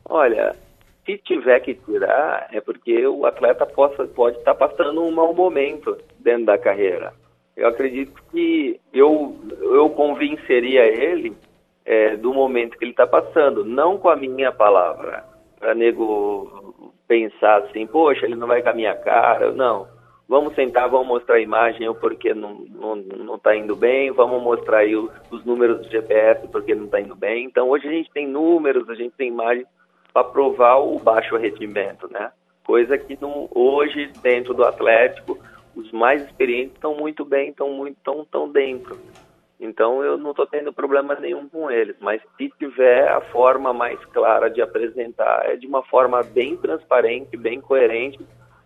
Olha, 0.05 0.53
se 1.05 1.17
tiver 1.19 1.59
que 1.61 1.73
tirar, 1.73 2.47
é 2.51 2.59
porque 2.59 3.07
o 3.07 3.25
atleta 3.25 3.65
possa, 3.65 4.05
pode 4.07 4.37
estar 4.37 4.55
passando 4.55 5.01
um 5.01 5.11
mau 5.11 5.33
momento 5.33 5.97
dentro 6.19 6.45
da 6.45 6.57
carreira. 6.57 7.13
Eu 7.55 7.67
acredito 7.67 8.21
que 8.31 8.79
eu, 8.93 9.37
eu 9.61 9.89
convenceria 9.91 10.85
ele 10.85 11.33
é, 11.85 12.15
do 12.15 12.33
momento 12.33 12.77
que 12.77 12.83
ele 12.83 12.91
está 12.91 13.05
passando, 13.05 13.65
não 13.65 13.97
com 13.97 14.09
a 14.09 14.15
minha 14.15 14.51
palavra, 14.51 15.23
para 15.59 15.73
nego 15.73 16.73
pensar 17.07 17.57
assim, 17.59 17.85
poxa, 17.85 18.25
ele 18.25 18.35
não 18.35 18.47
vai 18.47 18.61
com 18.61 18.69
a 18.69 18.73
minha 18.73 18.95
cara. 18.95 19.51
Não. 19.51 19.87
Vamos 20.27 20.55
sentar, 20.55 20.89
vamos 20.89 21.07
mostrar 21.07 21.35
a 21.35 21.41
imagem, 21.41 21.87
o 21.87 21.93
porquê 21.93 22.33
não, 22.33 22.65
não, 22.69 22.95
não 22.95 23.37
tá 23.37 23.55
indo 23.55 23.75
bem, 23.75 24.09
vamos 24.11 24.41
mostrar 24.41 24.79
aí 24.79 24.95
os, 24.95 25.11
os 25.29 25.45
números 25.45 25.81
do 25.81 25.89
GPS, 25.89 26.47
porque 26.47 26.73
não 26.73 26.85
está 26.85 26.99
indo 26.99 27.15
bem. 27.15 27.45
Então, 27.45 27.69
hoje 27.69 27.87
a 27.87 27.91
gente 27.91 28.09
tem 28.11 28.27
números, 28.27 28.89
a 28.89 28.95
gente 28.95 29.13
tem 29.15 29.27
imagem 29.27 29.65
para 30.13 30.23
provar 30.23 30.77
o 30.77 30.97
baixo 30.97 31.35
rendimento, 31.35 32.11
né? 32.11 32.31
Coisa 32.65 32.97
que 32.97 33.17
não, 33.21 33.49
hoje, 33.53 34.11
dentro 34.21 34.53
do 34.53 34.63
Atlético, 34.63 35.37
os 35.75 35.91
mais 35.91 36.23
experientes 36.23 36.75
estão 36.75 36.95
muito 36.95 37.25
bem, 37.25 37.49
estão 37.49 37.69
muito 37.71 37.97
tão, 38.03 38.23
tão 38.25 38.49
dentro. 38.49 38.97
Então 39.63 40.03
eu 40.03 40.17
não 40.17 40.31
estou 40.31 40.45
tendo 40.45 40.73
problema 40.73 41.15
nenhum 41.15 41.47
com 41.47 41.71
eles, 41.71 41.95
mas 42.01 42.21
se 42.37 42.49
tiver 42.59 43.07
a 43.07 43.21
forma 43.21 43.71
mais 43.71 43.97
clara 44.07 44.49
de 44.49 44.61
apresentar 44.61 45.45
é 45.45 45.55
de 45.55 45.65
uma 45.65 45.81
forma 45.83 46.21
bem 46.21 46.57
transparente, 46.57 47.37
bem 47.37 47.61
coerente, 47.61 48.19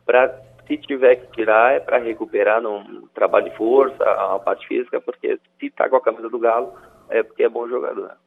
para 0.04 0.42
se 0.66 0.75
tiver 0.77 1.18
que 1.18 1.32
tirar 1.34 1.75
é 1.75 1.80
para 1.80 2.00
recuperar 2.00 2.60
num 2.60 3.08
trabalho 3.13 3.50
de 3.50 3.56
força, 3.56 4.04
a 4.04 4.39
parte 4.39 4.68
física, 4.68 5.00
porque 5.00 5.39
se 5.60 5.68
está 5.68 5.88
com 5.88 5.98
a 5.98 6.01
camisa 6.01 6.30
do 6.30 6.39
Galo 6.39 6.74
é 7.10 7.22
porque 7.22 7.44
é 7.44 7.50
bom 7.50 7.68
jogador. 7.68 8.18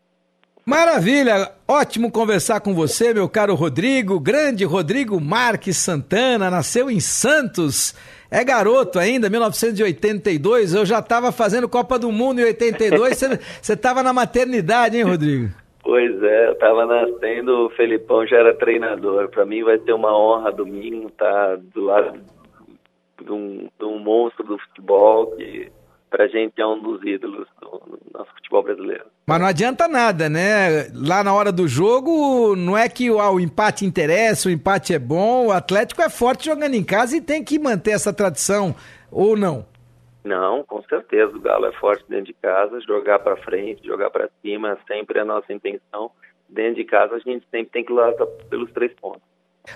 Maravilha, 0.70 1.50
ótimo 1.66 2.12
conversar 2.12 2.60
com 2.60 2.72
você, 2.72 3.12
meu 3.12 3.28
caro 3.28 3.56
Rodrigo, 3.56 4.20
grande 4.20 4.64
Rodrigo 4.64 5.20
Marques 5.20 5.76
Santana, 5.76 6.48
nasceu 6.48 6.88
em 6.88 7.00
Santos 7.00 7.92
é 8.30 8.44
garoto 8.44 8.96
ainda, 8.96 9.28
1982. 9.28 10.72
Eu 10.72 10.86
já 10.86 11.00
estava 11.00 11.32
fazendo 11.32 11.68
Copa 11.68 11.98
do 11.98 12.12
Mundo 12.12 12.40
em 12.40 12.44
82. 12.44 13.18
Você 13.60 13.72
estava 13.72 14.00
na 14.04 14.12
maternidade, 14.12 14.96
hein, 14.96 15.02
Rodrigo? 15.02 15.48
Pois 15.82 16.22
é, 16.22 16.46
eu 16.46 16.52
estava 16.52 16.86
nascendo, 16.86 17.66
o 17.66 17.70
Felipão 17.70 18.24
já 18.24 18.36
era 18.36 18.54
treinador. 18.54 19.28
Para 19.28 19.44
mim 19.44 19.64
vai 19.64 19.76
ser 19.80 19.92
uma 19.92 20.16
honra 20.16 20.52
domingo 20.52 21.08
estar 21.08 21.26
tá 21.26 21.58
do 21.74 21.86
lado 21.86 22.20
de 23.20 23.32
um, 23.32 23.68
de 23.76 23.84
um 23.84 23.98
monstro 23.98 24.46
do 24.46 24.56
futebol 24.56 25.32
que 25.32 25.68
pra 26.10 26.26
gente 26.26 26.60
é 26.60 26.66
um 26.66 26.80
dos 26.80 27.02
ídolos 27.04 27.46
do, 27.60 27.70
do, 27.70 27.98
nosso 28.12 28.30
futebol 28.34 28.62
brasileiro. 28.62 29.06
Mas 29.26 29.40
não 29.40 29.46
adianta 29.46 29.86
nada, 29.86 30.28
né? 30.28 30.90
Lá 30.92 31.22
na 31.22 31.32
hora 31.32 31.52
do 31.52 31.68
jogo, 31.68 32.54
não 32.56 32.76
é 32.76 32.88
que 32.88 33.08
ah, 33.08 33.30
o 33.30 33.40
empate 33.40 33.86
interessa, 33.86 34.48
o 34.48 34.52
empate 34.52 34.92
é 34.92 34.98
bom, 34.98 35.46
o 35.46 35.52
Atlético 35.52 36.02
é 36.02 36.10
forte 36.10 36.46
jogando 36.46 36.74
em 36.74 36.84
casa 36.84 37.16
e 37.16 37.20
tem 37.20 37.44
que 37.44 37.58
manter 37.58 37.92
essa 37.92 38.12
tradição, 38.12 38.74
ou 39.10 39.36
não? 39.36 39.64
Não, 40.24 40.62
com 40.64 40.82
certeza, 40.82 41.34
o 41.34 41.40
Galo 41.40 41.66
é 41.66 41.72
forte 41.72 42.04
dentro 42.08 42.26
de 42.26 42.34
casa, 42.34 42.80
jogar 42.80 43.20
para 43.20 43.36
frente, 43.38 43.86
jogar 43.86 44.10
para 44.10 44.28
cima, 44.42 44.76
sempre 44.86 45.18
é 45.18 45.22
a 45.22 45.24
nossa 45.24 45.52
intenção. 45.52 46.10
Dentro 46.48 46.74
de 46.74 46.84
casa 46.84 47.14
a 47.14 47.18
gente 47.18 47.46
sempre 47.50 47.70
tem 47.70 47.84
que 47.84 47.92
lutar 47.92 48.26
pelos 48.50 48.70
três 48.72 48.92
pontos. 48.94 49.29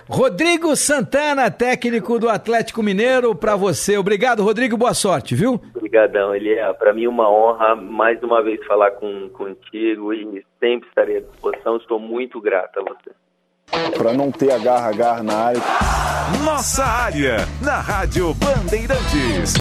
Rodrigo 0.09 0.75
Santana, 0.75 1.49
técnico 1.49 2.19
do 2.19 2.29
Atlético 2.29 2.83
Mineiro, 2.83 3.35
para 3.35 3.55
você. 3.55 3.97
Obrigado, 3.97 4.43
Rodrigo, 4.43 4.77
boa 4.77 4.93
sorte, 4.93 5.35
viu? 5.35 5.61
Obrigadão, 5.75 6.35
ele 6.35 6.53
é 6.53 6.73
para 6.73 6.93
mim 6.93 7.07
uma 7.07 7.29
honra 7.29 7.75
mais 7.75 8.21
uma 8.21 8.43
vez 8.43 8.63
falar 8.65 8.91
com, 8.91 9.29
contigo 9.29 10.13
e 10.13 10.45
sempre 10.59 10.87
estarei 10.89 11.17
à 11.17 11.21
disposição. 11.21 11.77
Estou 11.77 11.99
muito 11.99 12.41
grato 12.41 12.79
a 12.79 12.83
você. 12.83 13.11
Para 13.97 14.13
não 14.13 14.31
ter 14.31 14.51
agarra-agarra 14.51 15.23
na 15.23 15.35
área. 15.35 15.61
Nossa 16.43 16.83
área, 16.83 17.37
na 17.63 17.79
Rádio 17.79 18.33
Bandeirantes. 18.35 19.53